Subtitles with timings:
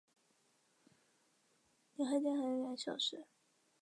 [1.93, 3.27] 离开店时间还有两个小时